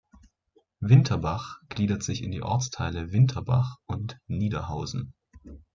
Winterbach 0.79 1.59
gliedert 1.69 2.01
sich 2.01 2.23
in 2.23 2.31
die 2.31 2.41
Ortsteile 2.41 3.11
Winterbach 3.11 3.75
und 3.85 4.17
Niederhausen. 4.25 5.13